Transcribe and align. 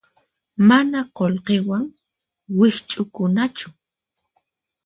Mana 0.69 0.99
qullqiwan 1.17 1.85
wikch'ukunachu. 2.57 3.67